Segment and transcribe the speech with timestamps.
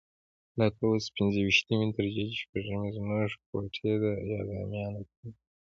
[0.57, 4.05] له قوس پنځه ویشتمې تر جدي شپږمې زموږ کوټې د
[4.37, 5.39] اعدامیانو په نوم وې.